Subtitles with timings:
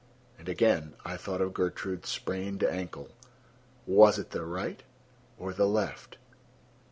[0.39, 3.09] And again I thought of Gertrude's sprained ankle.
[3.85, 4.81] Was it the right
[5.37, 6.17] or the left?